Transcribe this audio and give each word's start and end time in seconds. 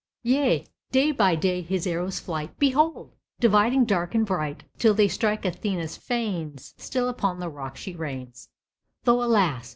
Yea, 0.23 0.65
day 0.91 1.11
by 1.11 1.35
day 1.35 1.61
his 1.61 1.85
arrows' 1.85 2.19
flight 2.19 2.57
Behold! 2.57 3.13
Dividing 3.39 3.85
dark 3.85 4.15
and 4.15 4.25
bright, 4.25 4.63
Till 4.79 4.95
they 4.95 5.07
strike 5.07 5.45
Athena's 5.45 5.95
fanes— 5.95 6.73
Still 6.77 7.07
upon 7.07 7.39
the 7.39 7.49
rock 7.49 7.77
she 7.77 7.93
reigns, 7.95 8.49
Though, 9.03 9.21
alas! 9.23 9.69